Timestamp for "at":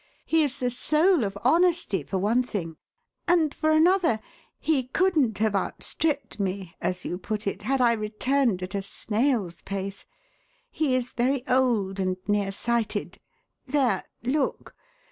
8.63-8.73